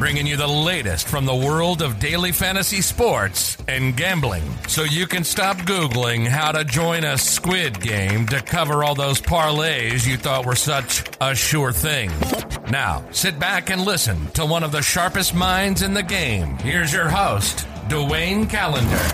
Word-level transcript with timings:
Bringing 0.00 0.26
you 0.26 0.38
the 0.38 0.48
latest 0.48 1.08
from 1.08 1.26
the 1.26 1.34
world 1.34 1.82
of 1.82 1.98
daily 1.98 2.32
fantasy 2.32 2.80
sports 2.80 3.58
and 3.68 3.94
gambling 3.94 4.42
so 4.66 4.82
you 4.82 5.06
can 5.06 5.24
stop 5.24 5.58
Googling 5.58 6.26
how 6.26 6.52
to 6.52 6.64
join 6.64 7.04
a 7.04 7.18
squid 7.18 7.82
game 7.82 8.26
to 8.28 8.40
cover 8.40 8.82
all 8.82 8.94
those 8.94 9.20
parlays 9.20 10.06
you 10.06 10.16
thought 10.16 10.46
were 10.46 10.56
such 10.56 11.04
a 11.20 11.34
sure 11.34 11.70
thing. 11.70 12.10
Now, 12.70 13.04
sit 13.10 13.38
back 13.38 13.68
and 13.68 13.82
listen 13.82 14.28
to 14.28 14.46
one 14.46 14.62
of 14.62 14.72
the 14.72 14.80
sharpest 14.80 15.34
minds 15.34 15.82
in 15.82 15.92
the 15.92 16.02
game. 16.02 16.56
Here's 16.56 16.94
your 16.94 17.10
host, 17.10 17.66
Dwayne 17.90 18.48
Calendar. 18.48 19.04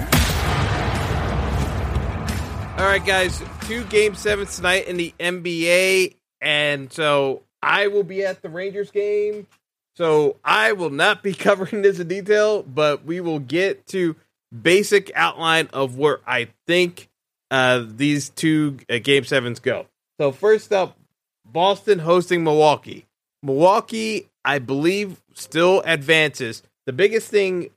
All 2.80 2.86
right, 2.88 3.04
guys, 3.04 3.42
two 3.62 3.82
game 3.86 4.14
sevens 4.14 4.54
tonight 4.54 4.86
in 4.86 4.98
the 4.98 5.12
NBA. 5.18 6.14
And 6.40 6.92
so 6.92 7.42
I 7.60 7.88
will 7.88 8.04
be 8.04 8.24
at 8.24 8.40
the 8.40 8.48
Rangers 8.48 8.92
game. 8.92 9.48
So 9.96 10.36
I 10.44 10.72
will 10.72 10.90
not 10.90 11.22
be 11.22 11.34
covering 11.34 11.82
this 11.82 11.98
in 11.98 12.08
detail, 12.08 12.62
but 12.62 13.04
we 13.04 13.20
will 13.20 13.38
get 13.38 13.86
to 13.88 14.16
basic 14.62 15.10
outline 15.14 15.68
of 15.72 15.96
where 15.96 16.20
I 16.26 16.48
think 16.66 17.08
uh, 17.50 17.84
these 17.86 18.30
two 18.30 18.78
uh, 18.90 18.98
game 19.02 19.24
sevens 19.24 19.60
go. 19.60 19.86
So 20.20 20.32
first 20.32 20.72
up, 20.72 20.98
Boston 21.44 21.98
hosting 22.00 22.44
Milwaukee. 22.44 23.06
Milwaukee, 23.42 24.28
I 24.44 24.58
believe, 24.58 25.22
still 25.34 25.82
advances. 25.84 26.62
The 26.86 26.92
biggest 26.92 27.28
thing 27.28 27.70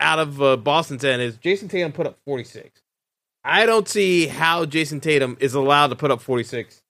out 0.00 0.18
of 0.18 0.42
uh, 0.42 0.56
Boston's 0.56 1.04
end 1.04 1.22
is 1.22 1.36
Jayson 1.36 1.68
Tatum 1.68 1.92
put 1.92 2.06
up 2.06 2.18
46. 2.24 2.80
I 3.44 3.66
don't 3.66 3.88
see 3.88 4.26
how 4.26 4.64
Jayson 4.64 5.00
Tatum 5.00 5.36
is 5.40 5.54
allowed 5.54 5.88
to 5.88 5.96
put 5.96 6.10
up 6.10 6.20
46 6.20 6.82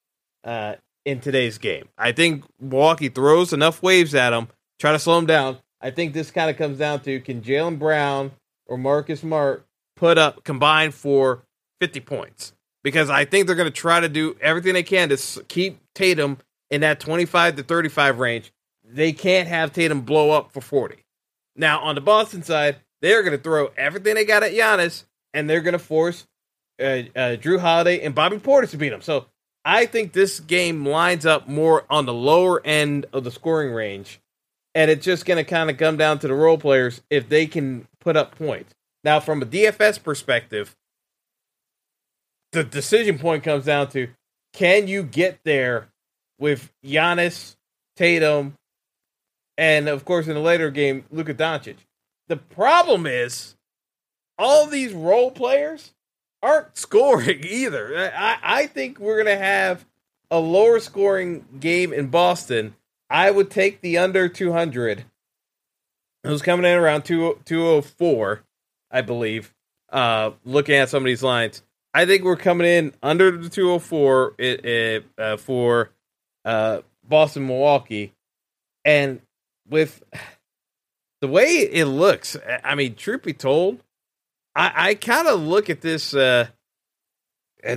uh, 0.44 0.74
in 1.05 1.20
today's 1.20 1.58
game. 1.58 1.89
I 1.96 2.12
think 2.12 2.44
Milwaukee 2.61 3.08
throws 3.08 3.52
enough 3.52 3.83
waves 3.83 4.14
at 4.14 4.33
him, 4.33 4.48
try 4.83 4.91
to 4.91 4.98
slow 4.98 5.16
him 5.16 5.27
down. 5.27 5.58
I 5.80 5.92
think 5.92 6.12
this 6.12 6.33
kind 6.33 6.50
of 6.50 6.56
comes 6.56 6.78
down 6.78 7.00
to 7.02 7.20
can 7.20 7.41
Jaylen 7.41 7.78
Brown 7.78 8.33
or 8.66 8.77
Marcus 8.77 9.20
Smart 9.20 9.64
put 9.94 10.19
up 10.19 10.42
combined 10.42 10.92
for 10.92 11.44
50 11.80 12.00
points? 12.00 12.52
Because 12.83 13.08
I 13.08 13.24
think 13.24 13.47
they're 13.47 13.55
going 13.55 13.70
to 13.70 13.80
try 13.80 14.00
to 14.00 14.08
do 14.08 14.36
everything 14.41 14.74
they 14.74 14.83
can 14.83 15.08
to 15.08 15.44
keep 15.44 15.78
Tatum 15.94 16.39
in 16.69 16.80
that 16.80 16.98
25 16.98 17.56
to 17.56 17.62
35 17.62 18.19
range. 18.19 18.52
They 18.84 19.12
can't 19.12 19.47
have 19.47 19.72
Tatum 19.72 20.00
blow 20.00 20.33
up 20.33 20.50
for 20.50 20.61
40. 20.61 20.96
Now, 21.55 21.78
on 21.78 21.94
the 21.94 22.00
Boston 22.00 22.42
side, 22.42 22.78
they're 23.00 23.22
going 23.22 23.36
to 23.36 23.42
throw 23.42 23.70
everything 23.77 24.17
they 24.17 24.24
got 24.24 24.42
at 24.42 24.50
Giannis, 24.50 25.05
and 25.33 25.48
they're 25.48 25.61
going 25.61 25.74
to 25.74 25.78
force 25.78 26.27
uh, 26.80 27.06
uh, 27.14 27.36
Jrue 27.36 27.61
Holiday 27.61 28.00
and 28.00 28.17
Bobby 28.17 28.39
Portis 28.39 28.70
to 28.70 28.78
beat 28.78 28.92
him. 28.92 29.02
So 29.02 29.27
I 29.64 29.86
think 29.86 30.12
this 30.12 30.41
game 30.41 30.84
lines 30.84 31.24
up 31.24 31.46
more 31.46 31.84
on 31.89 32.05
the 32.05 32.12
lower 32.12 32.61
end 32.67 33.06
of 33.12 33.22
the 33.22 33.30
scoring 33.30 33.72
range, 33.72 34.19
and 34.75 34.91
it's 34.91 35.05
just 35.05 35.27
going 35.27 35.42
to 35.42 35.45
kind 35.45 35.70
of 35.70 35.77
come 35.77 35.97
down 35.97 36.19
to 36.20 36.28
the 36.28 36.34
role 36.34 36.59
players 36.59 37.03
if 37.11 37.28
they 37.28 37.47
can 37.47 37.87
put 38.01 38.17
up 38.17 38.37
points. 38.37 38.73
Now, 39.05 39.20
from 39.20 39.42
a 39.42 39.47
DFS 39.47 40.03
perspective, 40.03 40.77
the 42.53 42.64
decision 42.64 43.19
point 43.19 43.42
comes 43.42 43.64
down 43.64 43.89
to 43.91 44.09
can 44.53 44.87
you 44.87 45.03
get 45.03 45.41
there 45.45 45.89
with 46.39 46.70
Giannis, 46.84 47.56
Tatum, 47.97 48.55
and 49.56 49.89
of 49.89 50.05
course 50.05 50.29
in 50.29 50.34
the 50.34 50.41
later 50.41 50.70
game, 50.70 51.05
Luka 51.11 51.34
Doncic. 51.34 51.77
The 52.29 52.36
problem 52.36 53.07
is 53.07 53.57
all 54.39 54.67
these 54.67 54.92
role 54.92 55.30
players 55.30 55.92
aren't 56.42 56.77
scoring 56.77 57.45
either. 57.45 58.13
I, 58.14 58.39
I 58.42 58.67
think 58.67 58.98
we're 58.98 59.23
going 59.23 59.36
to 59.36 59.45
have 59.45 59.85
a 60.30 60.39
lower 60.39 60.80
scoring 60.80 61.45
game 61.61 61.92
in 61.92 62.08
Boston. 62.08 62.75
I 63.12 63.30
would 63.30 63.50
take 63.50 63.83
the 63.83 63.98
under 63.98 64.27
200. 64.27 65.05
It 66.24 66.28
was 66.28 66.40
coming 66.40 66.64
in 66.64 66.78
around 66.78 67.02
2, 67.02 67.40
204, 67.45 68.42
I 68.90 69.02
believe, 69.02 69.52
uh, 69.90 70.30
looking 70.46 70.77
at 70.77 70.89
some 70.89 71.02
of 71.02 71.06
these 71.06 71.22
lines. 71.22 71.62
I 71.92 72.06
think 72.06 72.24
we're 72.24 72.36
coming 72.36 72.67
in 72.67 72.95
under 73.02 73.30
the 73.30 73.51
204 73.51 74.36
it, 74.39 74.64
it, 74.64 75.05
uh, 75.18 75.36
for 75.36 75.90
uh, 76.46 76.80
Boston 77.06 77.46
Milwaukee. 77.46 78.14
And 78.83 79.20
with 79.68 80.02
the 81.20 81.28
way 81.28 81.48
it 81.70 81.84
looks, 81.84 82.34
I 82.64 82.74
mean, 82.77 82.95
truth 82.95 83.24
be 83.24 83.34
told, 83.34 83.83
I, 84.56 84.72
I 84.74 84.95
kind 84.95 85.28
of 85.28 85.39
look 85.39 85.68
at 85.68 85.83
this 85.83 86.14
uh, 86.14 86.46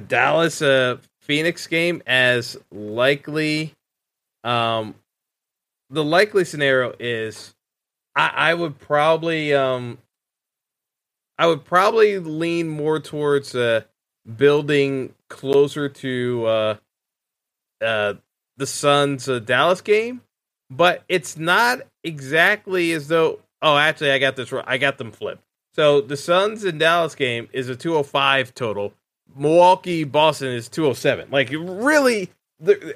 Dallas 0.07 0.61
uh, 0.61 0.99
Phoenix 1.19 1.67
game 1.67 2.01
as 2.07 2.55
likely. 2.71 3.73
Um, 4.45 4.95
the 5.95 6.03
likely 6.03 6.43
scenario 6.45 6.93
is 6.99 7.55
I, 8.15 8.31
I 8.35 8.53
would 8.53 8.77
probably 8.79 9.53
um, 9.53 9.97
I 11.39 11.47
would 11.47 11.63
probably 11.65 12.19
lean 12.19 12.67
more 12.69 12.99
towards 12.99 13.55
uh, 13.55 13.81
building 14.35 15.13
closer 15.29 15.89
to 15.89 16.45
uh, 16.45 16.75
uh, 17.81 18.13
the 18.57 18.67
Suns 18.67 19.29
uh, 19.29 19.39
Dallas 19.39 19.81
game, 19.81 20.21
but 20.69 21.03
it's 21.07 21.37
not 21.37 21.79
exactly 22.03 22.91
as 22.91 23.07
though. 23.07 23.39
Oh, 23.61 23.77
actually, 23.77 24.11
I 24.11 24.19
got 24.19 24.35
this. 24.35 24.53
I 24.67 24.77
got 24.77 24.97
them 24.97 25.11
flipped. 25.11 25.43
So 25.73 26.01
the 26.01 26.17
Suns 26.17 26.63
and 26.65 26.79
Dallas 26.79 27.15
game 27.15 27.49
is 27.51 27.69
a 27.69 27.75
205 27.75 28.53
total. 28.53 28.93
Milwaukee 29.35 30.03
Boston 30.03 30.49
is 30.49 30.69
207. 30.69 31.29
Like 31.31 31.49
really, 31.51 32.29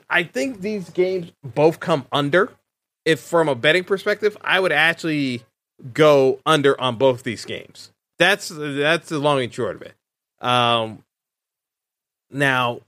I 0.09 0.23
think 0.23 0.61
these 0.61 0.89
games 0.89 1.31
both 1.43 1.79
come 1.79 2.05
under. 2.11 2.51
If 3.05 3.19
from 3.19 3.49
a 3.49 3.55
betting 3.55 3.83
perspective, 3.83 4.37
I 4.41 4.59
would 4.59 4.71
actually 4.71 5.43
go 5.93 6.39
under 6.45 6.79
on 6.79 6.97
both 6.97 7.23
these 7.23 7.45
games. 7.45 7.91
That's 8.17 8.49
that's 8.49 9.09
the 9.09 9.19
long 9.19 9.41
and 9.41 9.53
short 9.53 9.77
of 9.77 9.81
it. 9.83 9.95
Um, 10.41 11.03
now, 12.29 12.81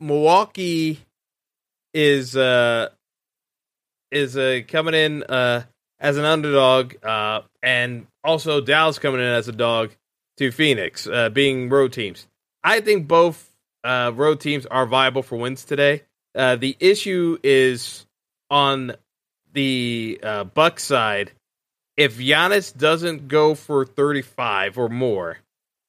Milwaukee 0.00 1.00
is 1.92 2.36
uh 2.36 2.88
is 4.10 4.36
uh 4.36 4.60
coming 4.66 4.94
in 4.94 5.22
uh 5.24 5.62
as 6.00 6.16
an 6.16 6.24
underdog, 6.24 6.94
uh, 7.04 7.42
and 7.62 8.06
also 8.24 8.60
Dallas 8.60 8.98
coming 8.98 9.20
in 9.20 9.26
as 9.26 9.48
a 9.48 9.52
dog 9.52 9.90
to 10.38 10.50
Phoenix, 10.50 11.06
uh, 11.06 11.28
being 11.28 11.68
road 11.68 11.92
teams. 11.92 12.26
I 12.64 12.80
think 12.80 13.06
both 13.06 13.52
uh, 13.84 14.12
road 14.14 14.40
teams 14.40 14.66
are 14.66 14.86
viable 14.86 15.22
for 15.22 15.36
wins 15.36 15.64
today. 15.64 16.02
Uh, 16.34 16.56
the 16.56 16.76
issue 16.80 17.38
is 17.42 18.06
on 18.50 18.94
the 19.52 20.20
uh, 20.22 20.44
Buck 20.44 20.80
side. 20.80 21.32
If 21.96 22.18
Giannis 22.18 22.76
doesn't 22.76 23.28
go 23.28 23.54
for 23.54 23.84
35 23.84 24.78
or 24.78 24.88
more, 24.88 25.38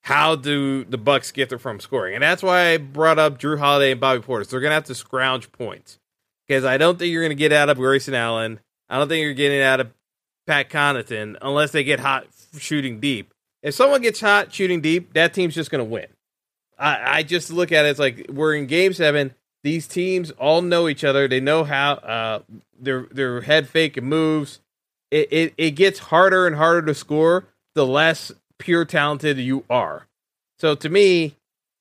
how 0.04 0.36
do 0.36 0.84
the 0.84 0.98
Bucks 0.98 1.32
get 1.32 1.50
there 1.50 1.60
from 1.60 1.80
scoring? 1.80 2.16
And 2.16 2.24
that's 2.24 2.44
why 2.44 2.74
I 2.74 2.78
brought 2.78 3.20
up 3.20 3.40
Jrue 3.40 3.60
Holiday 3.60 3.92
and 3.92 4.02
Bobby 4.02 4.22
Portis. 4.22 4.50
They're 4.50 4.60
going 4.60 4.72
to 4.72 4.76
have 4.76 4.86
to 4.86 4.96
scrounge 4.96 5.52
points 5.52 6.00
because 6.48 6.66
I 6.66 6.78
don't 6.78 6.98
think 6.98 7.12
you're 7.12 7.22
going 7.22 7.30
to 7.30 7.36
get 7.36 7.54
out 7.54 7.70
of 7.70 7.78
Grayson 7.78 8.14
Allen. 8.14 8.60
I 8.90 8.98
don't 8.98 9.08
think 9.08 9.24
you're 9.24 9.34
getting 9.34 9.62
out 9.62 9.80
of 9.80 9.92
Pat 10.48 10.70
Connaughton 10.70 11.38
unless 11.42 11.72
they 11.72 11.84
get 11.84 12.00
hot 12.00 12.28
shooting 12.58 13.00
deep. 13.00 13.32
If 13.62 13.76
someone 13.76 14.02
gets 14.02 14.20
hot 14.20 14.54
shooting 14.54 14.82
deep, 14.82 15.14
that 15.14 15.34
team's 15.34 15.56
just 15.56 15.70
going 15.70 15.84
to 15.84 15.90
win. 15.90 16.08
I, 16.78 17.20
I 17.20 17.24
just 17.24 17.52
look 17.52 17.72
at 17.72 17.86
it 17.86 17.90
as 17.90 18.00
like 18.00 18.26
we're 18.30 18.56
in 18.56 18.66
game 18.66 18.94
seven. 18.94 19.34
These 19.64 19.88
teams 19.88 20.32
all 20.32 20.62
know 20.62 20.88
each 20.88 21.04
other. 21.04 21.28
They 21.28 21.40
know 21.40 21.64
how 21.64 21.94
uh, 21.94 22.40
their 22.80 23.08
their 23.12 23.42
head 23.42 23.68
fake 23.70 24.02
moves. 24.02 24.60
It, 25.12 25.28
it 25.32 25.54
it 25.58 25.72
gets 25.72 26.00
harder 26.00 26.48
and 26.48 26.56
harder 26.56 26.82
to 26.88 26.96
score 26.96 27.46
the 27.76 27.86
less 27.86 28.32
pure 28.58 28.86
talented 28.86 29.38
you 29.38 29.64
are. 29.70 30.08
So 30.60 30.76
to 30.76 30.90
me, 30.90 31.36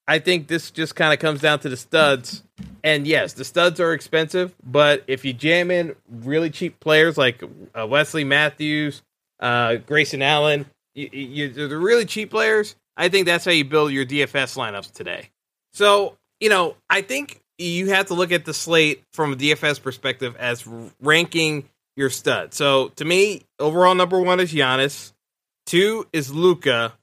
I 0.06 0.19
think 0.19 0.49
this 0.49 0.70
just 0.70 0.94
kind 0.94 1.12
of 1.12 1.19
comes 1.19 1.40
down 1.40 1.60
to 1.60 1.69
the 1.69 1.76
studs. 1.76 2.43
And 2.82 3.06
yes, 3.06 3.34
the 3.34 3.44
studs 3.44 3.78
are 3.81 3.93
expensive, 3.93 4.55
but 4.64 5.05
if 5.06 5.25
you 5.25 5.32
jam 5.32 5.70
in 5.70 5.94
really 6.10 6.50
cheap 6.50 6.81
players 6.81 7.16
like 7.16 7.43
uh, 7.78 7.87
Wesley 7.87 8.25
Matthews, 8.25 9.02
uh, 9.38 9.76
Grayson 9.76 10.22
Allen, 10.22 10.66
you, 10.94 11.08
you, 11.12 11.69
the 11.69 11.78
really 11.78 12.06
cheap 12.06 12.31
players. 12.31 12.75
I 12.96 13.08
think 13.08 13.26
that's 13.26 13.44
how 13.44 13.50
you 13.50 13.64
build 13.64 13.93
your 13.93 14.05
DFS 14.05 14.56
lineups 14.56 14.93
today. 14.93 15.31
So 15.72 16.16
you 16.40 16.49
know, 16.49 16.76
I 16.88 17.02
think 17.02 17.40
you 17.68 17.88
have 17.90 18.06
to 18.06 18.14
look 18.14 18.32
at 18.32 18.44
the 18.44 18.54
slate 18.54 19.04
from 19.12 19.32
a 19.32 19.36
DFS 19.36 19.82
perspective 19.82 20.36
as 20.36 20.66
ranking 21.00 21.68
your 21.96 22.10
stud. 22.10 22.54
So 22.54 22.88
to 22.96 23.04
me, 23.04 23.42
overall 23.58 23.94
number 23.94 24.20
one 24.20 24.40
is 24.40 24.52
Giannis, 24.52 25.12
two 25.66 26.06
is 26.12 26.32
Luka, 26.32 26.94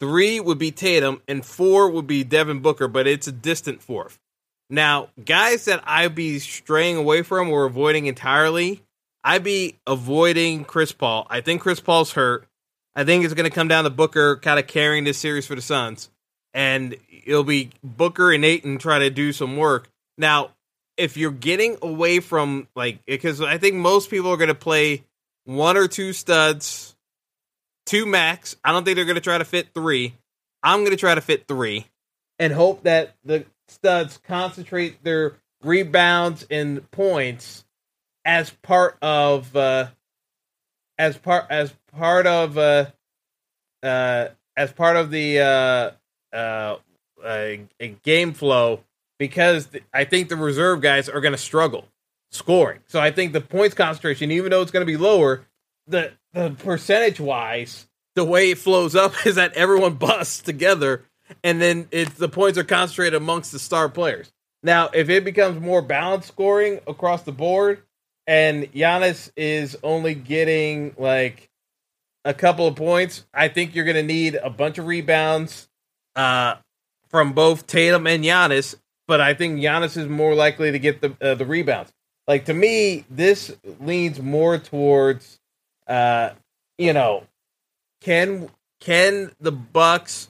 three 0.00 0.40
would 0.40 0.58
be 0.58 0.70
Tatum, 0.70 1.22
and 1.28 1.44
four 1.44 1.90
would 1.90 2.06
be 2.06 2.24
Devin 2.24 2.60
Booker, 2.60 2.88
but 2.88 3.06
it's 3.06 3.26
a 3.26 3.32
distant 3.32 3.82
fourth. 3.82 4.18
Now, 4.68 5.08
guys 5.24 5.64
that 5.64 5.82
I'd 5.84 6.14
be 6.14 6.38
straying 6.38 6.96
away 6.96 7.22
from 7.22 7.50
or 7.50 7.64
avoiding 7.64 8.06
entirely, 8.06 8.82
I'd 9.22 9.44
be 9.44 9.76
avoiding 9.86 10.64
Chris 10.64 10.92
Paul. 10.92 11.26
I 11.28 11.40
think 11.40 11.60
Chris 11.60 11.80
Paul's 11.80 12.12
hurt. 12.12 12.46
I 12.94 13.04
think 13.04 13.24
it's 13.24 13.34
going 13.34 13.48
to 13.48 13.54
come 13.54 13.68
down 13.68 13.84
to 13.84 13.90
Booker 13.90 14.36
kind 14.36 14.58
of 14.58 14.66
carrying 14.66 15.04
this 15.04 15.18
series 15.18 15.46
for 15.46 15.54
the 15.54 15.62
Suns, 15.62 16.08
and 16.54 16.96
it'll 17.24 17.44
be 17.44 17.70
Booker 17.82 18.32
and 18.32 18.44
Ayton 18.44 18.78
try 18.78 18.98
to 19.00 19.10
do 19.10 19.32
some 19.32 19.56
work. 19.56 19.88
Now, 20.18 20.50
if 20.96 21.16
you're 21.16 21.30
getting 21.30 21.78
away 21.82 22.20
from 22.20 22.68
like, 22.74 23.04
because 23.06 23.40
I 23.40 23.58
think 23.58 23.76
most 23.76 24.10
people 24.10 24.30
are 24.30 24.36
going 24.36 24.48
to 24.48 24.54
play 24.54 25.04
one 25.44 25.76
or 25.76 25.88
two 25.88 26.12
studs, 26.12 26.94
two 27.86 28.06
max. 28.06 28.56
I 28.64 28.72
don't 28.72 28.84
think 28.84 28.96
they're 28.96 29.04
going 29.04 29.14
to 29.16 29.20
try 29.20 29.38
to 29.38 29.44
fit 29.44 29.68
three. 29.74 30.14
I'm 30.62 30.80
going 30.80 30.90
to 30.90 30.96
try 30.96 31.14
to 31.14 31.20
fit 31.22 31.48
three, 31.48 31.86
and 32.38 32.52
hope 32.52 32.82
that 32.82 33.14
the 33.24 33.46
studs 33.68 34.18
concentrate 34.26 35.02
their 35.02 35.36
rebounds 35.62 36.46
and 36.50 36.88
points 36.90 37.64
as 38.24 38.50
part 38.50 38.98
of 39.00 39.54
uh, 39.56 39.88
as 40.98 41.16
part 41.16 41.46
as 41.48 41.72
part 41.96 42.26
of 42.26 42.58
uh, 42.58 42.86
uh, 43.82 44.28
as 44.56 44.72
part 44.72 44.96
of 44.96 45.10
the 45.10 45.40
uh, 45.40 46.36
uh, 46.36 46.76
uh, 47.24 47.56
game 48.02 48.34
flow 48.34 48.80
because 49.20 49.66
th- 49.66 49.84
I 49.92 50.04
think 50.04 50.30
the 50.30 50.36
reserve 50.36 50.80
guys 50.80 51.08
are 51.08 51.20
going 51.20 51.32
to 51.32 51.38
struggle 51.38 51.86
scoring. 52.32 52.80
So 52.86 52.98
I 52.98 53.10
think 53.12 53.32
the 53.32 53.40
points 53.42 53.74
concentration, 53.74 54.30
even 54.30 54.50
though 54.50 54.62
it's 54.62 54.70
going 54.70 54.84
to 54.84 54.90
be 54.90 54.96
lower, 54.96 55.46
the 55.86 56.12
the 56.32 56.50
percentage 56.50 57.20
wise, 57.20 57.86
the 58.16 58.24
way 58.24 58.50
it 58.50 58.58
flows 58.58 58.96
up 58.96 59.14
is 59.26 59.36
that 59.36 59.52
everyone 59.52 59.94
busts 59.94 60.40
together, 60.40 61.04
and 61.44 61.60
then 61.60 61.86
it's 61.92 62.14
the 62.14 62.28
points 62.28 62.58
are 62.58 62.64
concentrated 62.64 63.14
amongst 63.14 63.52
the 63.52 63.58
star 63.60 63.88
players. 63.88 64.32
Now, 64.62 64.88
if 64.92 65.08
it 65.08 65.24
becomes 65.24 65.60
more 65.60 65.82
balanced 65.82 66.28
scoring 66.28 66.80
across 66.86 67.22
the 67.22 67.32
board, 67.32 67.82
and 68.26 68.72
Giannis 68.72 69.30
is 69.36 69.76
only 69.82 70.14
getting 70.14 70.94
like 70.96 71.50
a 72.24 72.32
couple 72.32 72.66
of 72.66 72.74
points, 72.74 73.24
I 73.34 73.48
think 73.48 73.74
you're 73.74 73.84
going 73.84 73.96
to 73.96 74.02
need 74.02 74.36
a 74.36 74.50
bunch 74.50 74.78
of 74.78 74.86
rebounds 74.86 75.68
uh, 76.16 76.56
from 77.08 77.32
both 77.32 77.66
Tatum 77.66 78.06
and 78.06 78.24
Giannis. 78.24 78.76
But 79.10 79.20
I 79.20 79.34
think 79.34 79.58
Giannis 79.58 79.96
is 79.96 80.06
more 80.06 80.36
likely 80.36 80.70
to 80.70 80.78
get 80.78 81.00
the 81.00 81.16
uh, 81.20 81.34
the 81.34 81.44
rebounds. 81.44 81.92
Like 82.28 82.44
to 82.44 82.54
me, 82.54 83.04
this 83.10 83.52
leans 83.80 84.20
more 84.20 84.56
towards, 84.56 85.40
uh, 85.88 86.30
you 86.78 86.92
know, 86.92 87.24
can 88.00 88.50
can 88.78 89.32
the 89.40 89.50
Bucks 89.50 90.28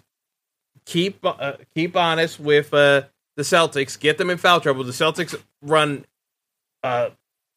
keep 0.86 1.18
uh, 1.22 1.52
keep 1.74 1.94
honest 1.94 2.40
with 2.40 2.72
uh, 2.72 3.02
the 3.36 3.42
Celtics, 3.42 4.00
get 4.00 4.16
them 4.16 4.30
in 4.30 4.38
foul 4.38 4.62
trouble? 4.62 4.82
The 4.82 4.92
Celtics 4.92 5.38
run 5.60 6.06
uh, 6.82 7.10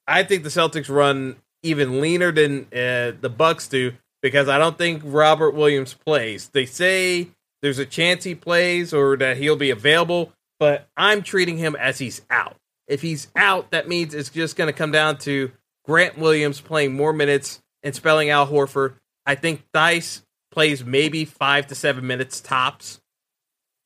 I 0.08 0.24
think 0.24 0.44
the 0.44 0.50
Celtics 0.50 0.94
run 0.94 1.38
even 1.62 2.02
leaner 2.02 2.34
than 2.34 2.66
uh, 2.74 3.16
the 3.22 3.34
Bucks 3.36 3.70
do 3.70 3.94
because 4.22 4.50
I 4.50 4.58
don't 4.58 4.78
think 4.78 5.02
Robert 5.06 5.52
Williams 5.52 5.94
plays. 5.94 6.50
They 6.50 6.66
say 6.66 7.30
there's 7.62 7.80
a 7.80 7.86
chance 7.86 8.26
he 8.26 8.36
plays 8.36 8.94
or 8.94 9.16
that 9.18 9.38
he'll 9.38 9.56
be 9.56 9.70
available, 9.70 10.34
but 10.64 10.88
I'm 10.96 11.24
treating 11.24 11.58
him 11.58 11.76
as 11.76 12.00
he's 12.00 12.22
out. 12.30 12.56
If 12.88 13.02
he's 13.02 13.28
out, 13.36 13.72
that 13.72 13.90
means 13.90 14.14
it's 14.14 14.30
just 14.30 14.56
going 14.56 14.70
to 14.70 14.74
come 14.74 14.94
down 14.94 15.18
to 15.18 15.52
Grant 15.84 16.18
Williams 16.18 16.62
playing 16.62 16.94
more 16.94 17.12
minutes 17.12 17.62
and 17.84 17.94
spelling 17.94 18.30
Al 18.30 18.48
Horford. 18.48 18.94
I 19.26 19.36
think 19.36 19.66
Theis 19.74 20.22
plays 20.54 20.86
maybe 20.86 21.26
five 21.26 21.68
to 21.68 21.76
seven 21.76 22.08
minutes 22.08 22.40
tops. 22.40 23.02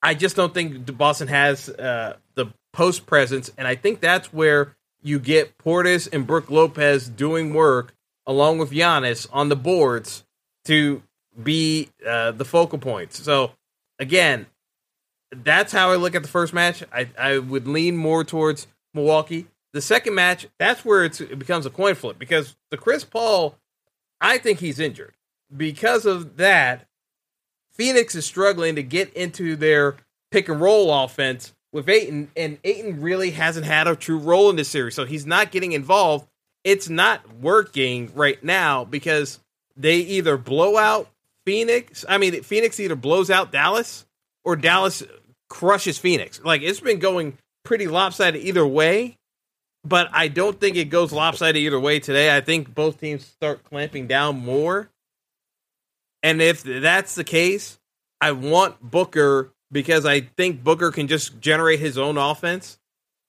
I 0.03 0.13
just 0.13 0.35
don't 0.35 0.53
think 0.53 0.95
Boston 0.95 1.29
has 1.29 1.68
uh, 1.68 2.18
the 2.35 2.53
post 2.74 3.07
presence, 3.07 3.51
and 3.57 3.68
I 3.68 3.73
think 3.73 4.00
that's 4.00 4.31
where 4.31 4.75
you 5.01 5.18
get 5.18 5.57
Portis 5.57 6.07
and 6.13 6.27
Brook 6.27 6.51
Lopez 6.51 7.09
doing 7.09 7.56
work 7.56 7.95
along 8.27 8.59
with 8.59 8.69
Giannis 8.69 9.27
on 9.33 9.50
the 9.50 9.56
boards 9.56 10.23
to 10.65 11.01
be 11.41 11.89
uh, 12.07 12.33
the 12.33 12.45
focal 12.45 12.77
points. 12.77 13.23
So 13.23 13.53
again, 13.97 14.45
that's 15.31 15.71
how 15.71 15.91
I 15.91 15.95
look 15.95 16.15
at 16.15 16.24
the 16.24 16.29
first 16.29 16.53
match. 16.53 16.83
I, 16.91 17.09
I 17.18 17.38
would 17.39 17.68
lean 17.68 17.97
more 17.97 18.24
towards 18.24 18.68
Milwaukee. 18.94 19.47
The 19.74 19.81
second 19.81 20.15
match, 20.15 20.47
that's 20.57 20.85
where 20.85 21.03
it 21.03 21.39
becomes 21.39 21.65
a 21.65 21.69
coin 21.69 21.95
flip 21.95 22.18
because 22.18 22.56
the 22.71 22.77
Chris 22.77 23.03
Paul, 23.03 23.57
I 24.21 24.38
think 24.38 24.59
he's 24.59 24.79
injured. 24.79 25.13
Because 25.56 26.06
of 26.06 26.38
that, 26.38 26.88
Phoenix 27.71 28.15
is 28.15 28.25
struggling 28.25 28.75
to 28.75 28.83
get 28.83 29.13
into 29.13 29.56
their 29.56 29.97
pick 30.31 30.50
and 30.50 30.59
roll 30.59 30.91
offense 31.03 31.53
with 31.71 31.88
Ayton, 31.89 32.31
and 32.35 32.57
Ayton 32.63 33.01
really 33.01 33.31
hasn't 33.31 33.65
had 33.65 33.88
a 33.88 33.95
true 33.95 34.18
role 34.18 34.50
in 34.50 34.56
this 34.56 34.69
series, 34.69 34.95
so 34.95 35.06
he's 35.06 35.25
not 35.25 35.51
getting 35.51 35.73
involved. 35.73 36.27
It's 36.63 36.89
not 36.89 37.35
working 37.35 38.12
right 38.15 38.44
now 38.44 38.83
because 38.83 39.39
they 39.75 39.97
either 39.97 40.38
blow 40.38 40.77
out 40.77 41.09
Phoenix. 41.45 42.03
I 42.09 42.18
mean, 42.18 42.41
Phoenix 42.41 42.80
either 42.80 42.95
blows 42.95 43.30
out 43.30 43.51
Dallas 43.51 44.06
or 44.44 44.56
Dallas 44.56 45.03
crushes 45.49 45.97
Phoenix. 45.97 46.41
Like 46.44 46.61
it's 46.61 46.79
been 46.79 46.99
going 46.99 47.38
pretty 47.63 47.88
lopsided 47.88 48.41
either 48.41 48.65
way, 48.65 49.17
but 49.83 50.09
I 50.11 50.27
don't 50.27 50.59
think 50.59 50.75
it 50.75 50.85
goes 50.85 51.11
lopsided 51.11 51.61
either 51.61 51.79
way 51.79 51.99
today. 51.99 52.35
I 52.35 52.41
think 52.41 52.73
both 52.73 52.99
teams 52.99 53.25
start 53.25 53.63
clamping 53.63 54.07
down 54.07 54.39
more. 54.39 54.89
And 56.23 56.41
if 56.41 56.63
that's 56.63 57.15
the 57.15 57.23
case, 57.23 57.77
I 58.19 58.31
want 58.31 58.81
Booker 58.81 59.51
because 59.71 60.05
I 60.05 60.21
think 60.21 60.63
Booker 60.63 60.91
can 60.91 61.07
just 61.07 61.39
generate 61.39 61.79
his 61.79 61.97
own 61.97 62.17
offense 62.17 62.77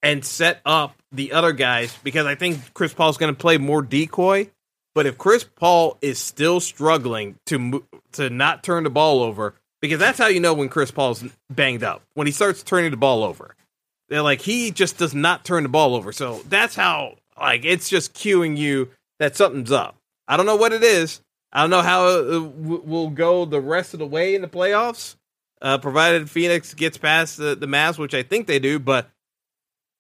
and 0.02 0.24
set 0.24 0.60
up 0.64 0.94
the 1.12 1.32
other 1.32 1.52
guys 1.52 1.96
because 2.02 2.26
I 2.26 2.34
think 2.34 2.72
Chris 2.74 2.94
Paul's 2.94 3.16
going 3.16 3.34
to 3.34 3.38
play 3.38 3.58
more 3.58 3.82
decoy. 3.82 4.50
But 4.94 5.06
if 5.06 5.18
Chris 5.18 5.44
Paul 5.44 5.96
is 6.00 6.18
still 6.18 6.60
struggling 6.60 7.36
to 7.46 7.84
to 8.12 8.30
not 8.30 8.64
turn 8.64 8.84
the 8.84 8.90
ball 8.90 9.22
over, 9.22 9.54
because 9.80 9.98
that's 9.98 10.18
how 10.18 10.26
you 10.26 10.40
know 10.40 10.54
when 10.54 10.68
Chris 10.68 10.90
Paul's 10.90 11.24
banged 11.50 11.82
up 11.82 12.02
when 12.14 12.26
he 12.26 12.32
starts 12.32 12.62
turning 12.62 12.90
the 12.90 12.96
ball 12.96 13.22
over. 13.24 13.54
They're 14.08 14.22
like 14.22 14.40
he 14.40 14.70
just 14.70 14.98
does 14.98 15.14
not 15.14 15.44
turn 15.44 15.62
the 15.62 15.68
ball 15.68 15.94
over. 15.94 16.12
So 16.12 16.40
that's 16.48 16.74
how 16.74 17.16
like 17.38 17.64
it's 17.64 17.88
just 17.88 18.14
cueing 18.14 18.56
you 18.56 18.90
that 19.18 19.36
something's 19.36 19.72
up. 19.72 19.96
I 20.26 20.36
don't 20.36 20.46
know 20.46 20.56
what 20.56 20.72
it 20.72 20.82
is. 20.82 21.20
I 21.52 21.62
don't 21.62 21.70
know 21.70 21.82
how 21.82 22.08
it 22.08 22.38
will 22.40 23.10
go 23.10 23.44
the 23.44 23.60
rest 23.60 23.94
of 23.94 24.00
the 24.00 24.06
way 24.06 24.34
in 24.34 24.42
the 24.42 24.48
playoffs 24.48 25.16
uh, 25.60 25.78
provided 25.78 26.30
Phoenix 26.30 26.74
gets 26.74 26.98
past 26.98 27.36
the, 27.36 27.54
the 27.54 27.66
Mavs, 27.66 27.98
which 27.98 28.14
I 28.14 28.22
think 28.22 28.46
they 28.46 28.58
do, 28.58 28.78
but 28.78 29.08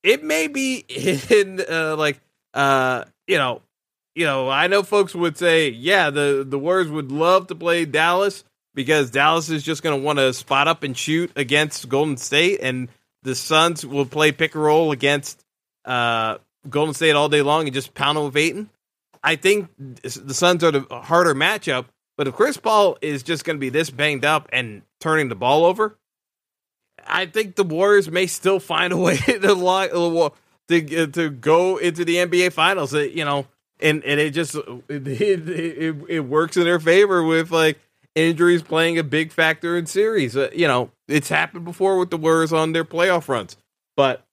it 0.02 0.22
may 0.22 0.48
be 0.48 0.84
in 1.30 1.60
uh, 1.68 1.96
like 1.96 2.20
uh, 2.54 3.04
you 3.26 3.38
know, 3.38 3.62
you 4.14 4.24
know, 4.24 4.48
I 4.48 4.66
know 4.66 4.82
folks 4.82 5.14
would 5.14 5.36
say, 5.36 5.68
yeah, 5.68 6.10
the 6.10 6.44
the 6.46 6.58
Warriors 6.58 6.90
would 6.90 7.12
love 7.12 7.48
to 7.48 7.54
play 7.54 7.84
Dallas 7.84 8.44
because 8.78 9.10
Dallas 9.10 9.50
is 9.50 9.64
just 9.64 9.82
going 9.82 9.98
to 9.98 10.00
want 10.00 10.20
to 10.20 10.32
spot 10.32 10.68
up 10.68 10.84
and 10.84 10.96
shoot 10.96 11.32
against 11.34 11.88
Golden 11.88 12.16
State, 12.16 12.60
and 12.62 12.88
the 13.24 13.34
Suns 13.34 13.84
will 13.84 14.06
play 14.06 14.30
pick 14.30 14.54
and 14.54 14.62
roll 14.62 14.92
against 14.92 15.44
uh, 15.84 16.38
Golden 16.68 16.94
State 16.94 17.16
all 17.16 17.28
day 17.28 17.42
long 17.42 17.64
and 17.66 17.74
just 17.74 17.92
pound 17.92 18.16
them 18.16 18.26
with 18.26 18.36
Ayton. 18.36 18.70
I 19.20 19.34
think 19.34 19.68
the 19.76 20.32
Suns 20.32 20.62
are 20.62 20.70
the 20.70 20.82
harder 20.92 21.34
matchup, 21.34 21.86
but 22.16 22.28
if 22.28 22.34
Chris 22.34 22.56
Paul 22.56 22.96
is 23.02 23.24
just 23.24 23.44
going 23.44 23.56
to 23.56 23.60
be 23.60 23.68
this 23.68 23.90
banged 23.90 24.24
up 24.24 24.48
and 24.52 24.82
turning 25.00 25.28
the 25.28 25.34
ball 25.34 25.64
over, 25.64 25.98
I 27.04 27.26
think 27.26 27.56
the 27.56 27.64
Warriors 27.64 28.08
may 28.08 28.28
still 28.28 28.60
find 28.60 28.92
a 28.92 28.96
way 28.96 29.16
to 29.26 30.30
to 30.68 31.06
to 31.08 31.30
go 31.30 31.78
into 31.78 32.04
the 32.04 32.14
NBA 32.14 32.52
Finals. 32.52 32.94
You 32.94 33.24
know, 33.24 33.48
and 33.80 34.04
and 34.04 34.20
it 34.20 34.30
just 34.30 34.54
it, 34.88 35.08
it, 35.08 35.96
it 36.08 36.20
works 36.20 36.56
in 36.56 36.62
their 36.62 36.78
favor 36.78 37.24
with 37.24 37.50
like 37.50 37.80
injuries 38.18 38.62
playing 38.62 38.98
a 38.98 39.04
big 39.04 39.32
factor 39.32 39.76
in 39.76 39.86
series. 39.86 40.36
Uh, 40.36 40.50
you 40.52 40.66
know, 40.66 40.90
it's 41.06 41.28
happened 41.28 41.64
before 41.64 41.98
with 41.98 42.10
the 42.10 42.16
Warriors 42.16 42.52
on 42.52 42.72
their 42.72 42.84
playoff 42.84 43.28
runs, 43.28 43.56
but 43.96 44.24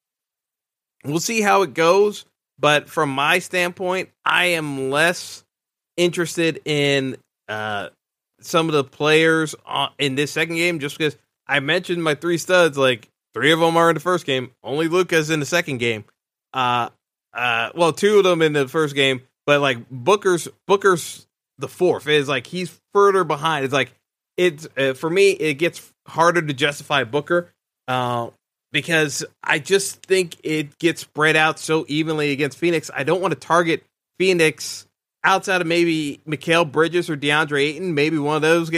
we'll 1.04 1.20
see 1.20 1.42
how 1.42 1.62
it 1.62 1.74
goes. 1.74 2.26
But 2.58 2.90
from 2.90 3.10
my 3.10 3.40
standpoint, 3.40 4.10
I 4.24 4.46
am 4.46 4.90
less 4.90 5.44
interested 5.98 6.62
in 6.66 7.18
uh, 7.48 7.90
some 8.40 8.68
of 8.68 8.74
the 8.74 8.84
players 8.84 9.56
in 10.00 10.16
this 10.16 10.32
second 10.32 10.56
game 10.56 10.80
just 10.80 10.98
because 10.98 11.18
I 11.48 11.60
mentioned 11.60 12.04
my 12.04 12.16
three 12.16 12.38
studs. 12.38 12.78
Like 12.78 13.10
three 13.34 13.52
of 13.52 13.60
them 13.60 13.78
are 13.78 13.90
in 13.90 13.94
the 13.94 14.00
first 14.00 14.26
game. 14.26 14.52
Only 14.64 14.88
Luka's 14.88 15.30
in 15.30 15.40
the 15.40 15.46
second 15.46 15.78
game. 15.78 16.06
Uh, 16.54 16.90
uh, 17.34 17.70
well, 17.76 17.92
two 17.92 18.18
of 18.18 18.24
them 18.24 18.42
in 18.42 18.54
the 18.54 18.68
first 18.68 18.96
game, 18.96 19.22
but 19.46 19.60
like 19.60 19.90
Booker's 19.90 20.48
Booker's 20.66 21.28
the 21.58 21.68
fourth. 21.68 22.08
Is 22.08 22.28
like 22.28 22.48
he's 22.48 22.80
further 22.94 23.24
behind. 23.24 23.66
It's 23.66 23.74
like 23.74 23.94
it's 24.38 24.68
uh, 24.78 24.94
for 24.94 25.10
me. 25.10 25.32
It 25.32 25.56
gets 25.56 25.92
harder 26.08 26.42
to 26.42 26.54
justify 26.54 27.04
Booker. 27.04 27.52
Uh, 27.88 28.30
because 28.72 29.24
I 29.42 29.60
just 29.60 30.04
think 30.04 30.36
it 30.44 30.78
gets 30.80 31.00
spread 31.00 31.38
out 31.38 31.60
so 31.60 31.86
evenly 31.88 32.32
against 32.32 32.58
Phoenix. 32.58 32.92
I 32.94 33.04
don't 33.04 33.22
want 33.22 33.34
to 33.34 33.40
target 33.40 33.86
Phoenix 34.20 34.86
outside 35.24 35.62
of 35.62 35.68
maybe 35.68 36.20
Mikal 36.28 36.70
Bridges 36.70 37.10
or 37.10 37.16
DeAndre 37.16 37.62
Ayton, 37.62 37.94
maybe 37.94 38.18
one 38.18 38.36
of 38.36 38.42
those. 38.42 38.70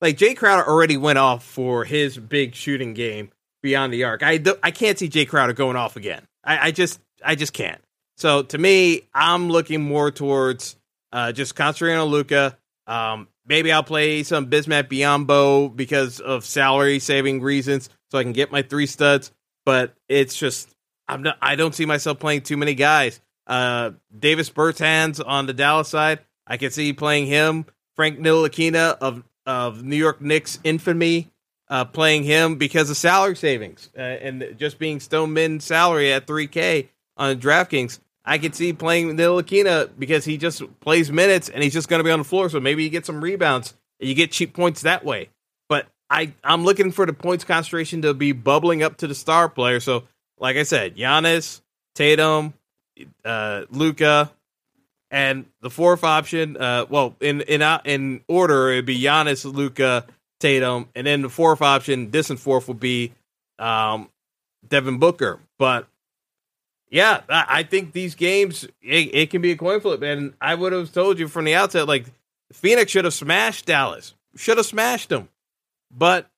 Like 0.00 0.16
Jay 0.16 0.34
Crowder 0.34 0.66
already 0.66 0.96
went 0.96 1.18
off 1.18 1.44
for 1.44 1.84
his 1.84 2.16
big 2.16 2.54
shooting 2.54 2.94
game 2.94 3.30
beyond 3.62 3.92
the 3.92 4.04
arc. 4.04 4.22
I 4.22 4.38
do, 4.38 4.56
I 4.62 4.70
can't 4.70 4.98
see 4.98 5.08
Jay 5.08 5.26
Crowder 5.26 5.52
going 5.52 5.76
off 5.76 5.96
again. 5.96 6.22
I, 6.42 6.68
I 6.68 6.70
just 6.70 6.98
I 7.24 7.34
just 7.34 7.52
can't. 7.52 7.80
So 8.16 8.42
to 8.42 8.58
me, 8.58 9.02
I'm 9.14 9.48
looking 9.50 9.82
more 9.82 10.10
towards 10.10 10.76
uh, 11.12 11.32
just 11.32 11.54
concentrating 11.54 11.98
on 11.98 12.08
Luka. 12.08 12.56
Um, 12.86 13.28
maybe 13.46 13.72
I'll 13.72 13.82
play 13.82 14.22
some 14.22 14.48
Bismack 14.48 14.84
Biyombo 14.84 15.74
because 15.74 16.20
of 16.20 16.44
salary 16.44 16.98
saving 16.98 17.40
reasons, 17.42 17.90
so 18.10 18.18
I 18.18 18.22
can 18.22 18.32
get 18.32 18.50
my 18.50 18.62
three 18.62 18.86
studs. 18.86 19.32
But 19.64 19.94
it's 20.08 20.36
just 20.36 20.74
I'm 21.08 21.22
not. 21.22 21.36
I 21.40 21.56
don't 21.56 21.74
see 21.74 21.86
myself 21.86 22.18
playing 22.18 22.42
too 22.42 22.56
many 22.56 22.74
guys. 22.74 23.20
Uh, 23.46 23.92
Davis 24.16 24.50
Bertans 24.50 25.22
on 25.24 25.46
the 25.46 25.52
Dallas 25.52 25.88
side, 25.88 26.20
I 26.46 26.56
can 26.56 26.70
see 26.70 26.92
playing 26.92 27.26
him. 27.26 27.66
Frank 27.94 28.18
Ntilikina 28.18 28.96
of 28.98 29.22
of 29.44 29.82
New 29.82 29.96
York 29.96 30.20
Knicks 30.20 30.58
infamy, 30.64 31.30
uh, 31.68 31.84
playing 31.84 32.24
him 32.24 32.56
because 32.56 32.90
of 32.90 32.96
salary 32.96 33.36
savings 33.36 33.90
uh, 33.96 34.00
and 34.00 34.54
just 34.58 34.78
being 34.78 35.00
Stone 35.00 35.32
Min 35.32 35.60
salary 35.60 36.12
at 36.12 36.26
3K 36.26 36.88
on 37.16 37.36
DraftKings. 37.40 37.98
I 38.24 38.38
could 38.38 38.54
see 38.54 38.72
playing 38.72 39.16
Ntilikina 39.16 39.90
because 39.98 40.24
he 40.24 40.36
just 40.36 40.62
plays 40.80 41.10
minutes 41.10 41.48
and 41.48 41.62
he's 41.62 41.72
just 41.72 41.88
going 41.88 42.00
to 42.00 42.04
be 42.04 42.10
on 42.10 42.20
the 42.20 42.24
floor. 42.24 42.48
So 42.48 42.60
maybe 42.60 42.84
you 42.84 42.90
get 42.90 43.06
some 43.06 43.22
rebounds 43.22 43.74
and 43.98 44.08
you 44.08 44.14
get 44.14 44.30
cheap 44.30 44.54
points 44.54 44.82
that 44.82 45.04
way. 45.04 45.30
But 45.68 45.86
I, 46.08 46.34
I'm 46.44 46.64
looking 46.64 46.92
for 46.92 47.04
the 47.06 47.12
points 47.12 47.44
concentration 47.44 48.02
to 48.02 48.14
be 48.14 48.32
bubbling 48.32 48.82
up 48.82 48.98
to 48.98 49.06
the 49.06 49.14
star 49.14 49.48
player. 49.48 49.80
So, 49.80 50.04
like 50.38 50.56
I 50.56 50.62
said, 50.62 50.96
Giannis, 50.96 51.60
Tatum, 51.94 52.54
uh, 53.24 53.64
Luka, 53.70 54.30
and 55.10 55.46
the 55.60 55.70
fourth 55.70 56.04
option. 56.04 56.56
Uh, 56.56 56.86
well, 56.88 57.16
in 57.20 57.42
in 57.42 57.62
uh, 57.62 57.80
in 57.84 58.22
order, 58.28 58.70
it'd 58.70 58.86
be 58.86 59.00
Giannis, 59.00 59.44
Luka, 59.44 60.06
Tatum, 60.40 60.88
and 60.94 61.06
then 61.06 61.22
the 61.22 61.28
fourth 61.28 61.62
option, 61.62 62.10
distant 62.10 62.40
fourth, 62.40 62.68
would 62.68 62.80
be 62.80 63.12
um, 63.58 64.08
Devin 64.66 64.98
Booker. 64.98 65.40
But 65.58 65.86
yeah, 66.92 67.22
I 67.30 67.62
think 67.62 67.92
these 67.92 68.14
games 68.14 68.64
it, 68.82 69.14
it, 69.14 69.30
can 69.30 69.40
be 69.40 69.52
a 69.52 69.56
coin 69.56 69.80
flip, 69.80 70.02
and 70.02 70.34
I 70.42 70.54
would 70.54 70.74
have 70.74 70.92
told 70.92 71.18
you 71.18 71.26
from 71.26 71.46
the 71.46 71.54
outset, 71.54 71.88
like 71.88 72.04
Phoenix 72.52 72.92
should 72.92 73.06
have 73.06 73.14
smashed 73.14 73.64
Dallas, 73.64 74.14
should 74.36 74.58
have 74.58 74.66
smashed 74.66 75.08
them, 75.08 75.30
but 75.90 76.30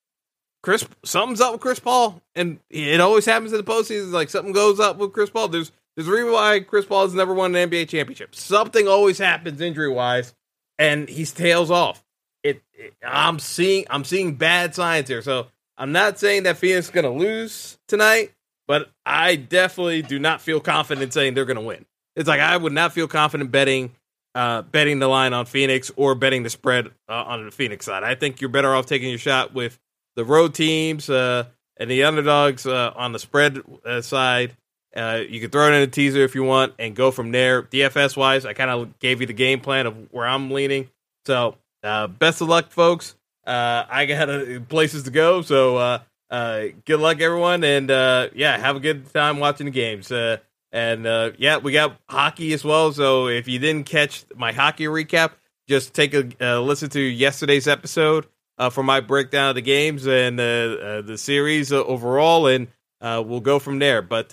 Chris, 0.63 0.87
something's 1.05 1.41
up 1.41 1.53
with 1.53 1.61
Chris 1.61 1.81
Paul, 1.81 2.23
and 2.37 2.61
it 2.71 3.01
always 3.01 3.27
happens 3.27 3.53
in 3.53 3.59
the 3.59 3.65
postseason. 3.65 4.13
Like 4.13 4.31
something 4.31 4.53
goes 4.53 4.79
up 4.79 4.97
with 4.97 5.13
Chris 5.13 5.29
Paul. 5.29 5.49
There's 5.49 5.73
there's 5.97 6.07
a 6.07 6.13
reason 6.13 6.31
why 6.31 6.61
Chris 6.61 6.87
Paul 6.87 7.03
has 7.03 7.15
never 7.15 7.35
won 7.35 7.55
an 7.57 7.69
NBA 7.69 7.89
championship. 7.89 8.37
Something 8.37 8.87
always 8.87 9.19
happens 9.19 9.61
injury 9.61 9.91
wise, 9.91 10.35
and 10.79 11.09
he's 11.09 11.33
tails 11.33 11.71
off. 11.71 12.05
It, 12.45 12.63
it, 12.73 12.95
I'm 13.05 13.41
seeing 13.41 13.87
I'm 13.91 14.05
seeing 14.05 14.37
bad 14.37 14.77
signs 14.77 15.09
here. 15.09 15.21
So 15.21 15.49
I'm 15.77 15.91
not 15.91 16.21
saying 16.21 16.45
that 16.45 16.59
Phoenix 16.59 16.87
is 16.87 16.93
going 16.93 17.05
to 17.05 17.11
lose 17.11 17.77
tonight, 17.89 18.33
but 18.67 18.91
I 19.05 19.37
definitely 19.37 20.03
do 20.03 20.19
not 20.19 20.41
feel 20.41 20.61
confident 20.61 21.13
saying 21.13 21.35
they're 21.35 21.45
going 21.45 21.57
to 21.57 21.63
win. 21.63 21.85
It's 22.17 22.29
like 22.29 22.41
I 22.41 22.57
would 22.57 22.73
not 22.73 22.93
feel 22.93 23.09
confident 23.09 23.51
betting 23.51 23.95
uh, 24.35 24.63
betting 24.63 24.99
the 24.99 25.09
line 25.09 25.33
on 25.33 25.47
Phoenix 25.47 25.93
or 25.97 26.15
betting 26.15 26.43
the 26.43 26.51
spread 26.51 26.89
uh, 27.09 27.13
on 27.13 27.45
the 27.45 27.51
Phoenix 27.51 27.87
side. 27.87 28.03
I 28.03 28.15
think 28.15 28.41
you're 28.41 28.51
better 28.51 28.75
off 28.75 28.87
taking 28.87 29.09
your 29.09 29.19
shot 29.19 29.55
with 29.55 29.79
the 30.17 30.25
road 30.25 30.55
teams 30.55 31.09
uh, 31.09 31.45
and 31.77 31.91
the 31.91 32.05
underdogs 32.05 32.67
uh, 32.67 32.93
on 32.97 33.13
the 33.13 33.19
spread 33.19 33.61
uh, 33.85 34.01
side. 34.01 34.57
Uh, 34.95 35.21
you 35.29 35.41
can 35.41 35.51
throw 35.51 35.69
it 35.69 35.75
in 35.75 35.83
a 35.83 35.87
teaser 35.87 36.23
if 36.23 36.35
you 36.35 36.45
want 36.45 36.75
and 36.79 36.95
go 36.95 37.11
from 37.11 37.33
there. 37.33 37.63
DFS 37.63 38.17
wise, 38.17 38.45
I 38.45 38.53
kind 38.53 38.71
of 38.71 38.99
gave 38.99 39.21
you 39.21 39.27
the 39.27 39.33
game 39.33 39.61
plan 39.61 39.87
of 39.87 40.13
where 40.13 40.27
I'm 40.27 40.51
leaning. 40.51 40.89
So 41.27 41.57
best 41.83 42.41
of 42.41 42.49
luck, 42.49 42.71
folks. 42.71 43.17
I 43.45 44.07
got 44.07 44.69
places 44.69 45.05
to 45.05 45.11
go, 45.11 45.43
so 45.43 46.01
uh, 46.31 46.65
good 46.85 47.01
luck, 47.01 47.21
everyone, 47.21 47.65
and 47.65 47.91
uh, 47.91 48.29
yeah, 48.35 48.57
have 48.59 48.77
a 48.77 48.81
good 48.81 49.13
time 49.13 49.39
watching 49.39 49.67
the 49.67 49.71
games. 49.71 50.11
Uh, 50.11 50.39
and 50.73 51.07
uh, 51.07 51.31
yeah, 51.39 51.59
we 51.59 51.73
got 51.73 51.97
hockey 52.09 52.53
as 52.53 52.65
well. 52.65 52.93
So 52.93 53.29
if 53.29 53.47
you 53.47 53.59
didn't 53.59 53.87
catch 53.87 54.25
my 54.35 54.53
hockey 54.53 54.85
recap, 54.85 55.33
just 55.69 55.95
take 55.95 56.15
a 56.15 56.29
uh, 56.41 56.61
listen 56.61 56.91
to 56.91 57.01
yesterday's 57.01 57.69
episode 57.69 58.27
uh, 58.59 58.71
for 58.71 58.83
my 58.83 59.01
breakdown 59.01 59.51
of 59.51 59.55
the 59.55 59.63
games 59.63 60.07
and 60.07 60.39
uh, 60.41 61.03
the 61.03 61.17
series 61.17 61.73
overall, 61.73 62.47
and 62.47 62.69
we'll 63.01 63.41
go 63.41 63.59
from 63.59 63.79
there. 63.79 64.03
But 64.03 64.31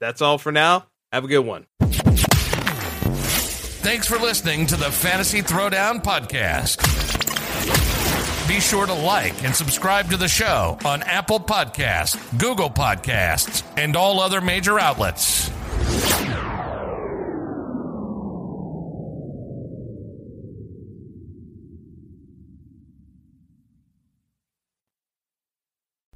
that's 0.00 0.20
all 0.20 0.38
for 0.38 0.52
now. 0.52 0.86
Have 1.12 1.24
a 1.24 1.28
good 1.28 1.46
one. 1.46 1.66
Thanks 3.84 4.06
for 4.06 4.18
listening 4.18 4.66
to 4.66 4.76
the 4.76 4.90
Fantasy 4.90 5.42
Throwdown 5.42 6.02
Podcast. 6.02 6.93
Be 8.46 8.60
sure 8.60 8.84
to 8.84 8.92
like 8.92 9.42
and 9.42 9.54
subscribe 9.54 10.10
to 10.10 10.18
the 10.18 10.28
show 10.28 10.76
on 10.84 11.02
Apple 11.04 11.40
Podcasts, 11.40 12.38
Google 12.38 12.68
Podcasts, 12.68 13.62
and 13.78 13.96
all 13.96 14.20
other 14.20 14.42
major 14.42 14.78
outlets. 14.78 15.50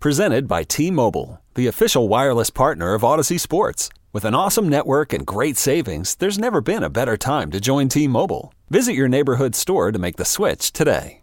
Presented 0.00 0.46
by 0.46 0.64
T 0.64 0.90
Mobile, 0.90 1.42
the 1.54 1.66
official 1.66 2.08
wireless 2.08 2.50
partner 2.50 2.92
of 2.92 3.02
Audacy 3.02 3.40
Sports. 3.40 3.88
With 4.12 4.26
an 4.26 4.34
awesome 4.34 4.68
network 4.68 5.14
and 5.14 5.26
great 5.26 5.56
savings, 5.56 6.14
there's 6.16 6.38
never 6.38 6.60
been 6.60 6.82
a 6.84 6.90
better 6.90 7.16
time 7.16 7.50
to 7.52 7.60
join 7.60 7.88
T 7.88 8.06
Mobile. 8.06 8.52
Visit 8.68 8.92
your 8.92 9.08
neighborhood 9.08 9.54
store 9.54 9.90
to 9.90 9.98
make 9.98 10.16
the 10.16 10.26
switch 10.26 10.72
today. 10.72 11.22